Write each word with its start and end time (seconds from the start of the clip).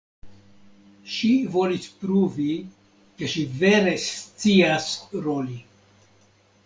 Ŝi 1.15 1.29
volis 1.55 1.85
pruvi, 1.99 2.55
ke 3.19 3.31
ŝi 3.35 3.45
vere 3.61 3.95
scias 4.07 4.89
roli. 5.27 5.61